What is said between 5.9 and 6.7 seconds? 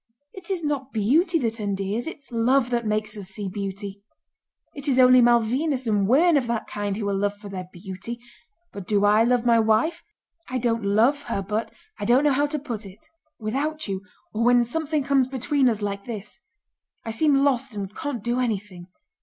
women of that